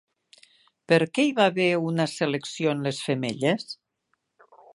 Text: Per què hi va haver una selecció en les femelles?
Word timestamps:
Per 0.91 0.97
què 1.17 1.25
hi 1.27 1.35
va 1.41 1.45
haver 1.51 1.67
una 1.89 2.07
selecció 2.15 2.75
en 2.77 2.83
les 2.89 3.03
femelles? 3.11 3.71